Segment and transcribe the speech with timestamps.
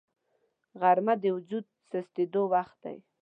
[0.79, 2.97] غرمه د وجود سستېدو وخت دی